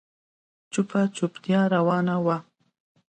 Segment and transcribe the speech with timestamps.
[0.73, 2.37] چوپه چوپتيا روانه وه.